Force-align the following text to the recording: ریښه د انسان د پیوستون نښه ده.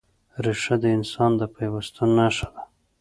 ریښه 0.43 0.75
د 0.83 0.85
انسان 0.97 1.31
د 1.39 1.41
پیوستون 1.55 2.09
نښه 2.17 2.47
ده. 2.53 2.63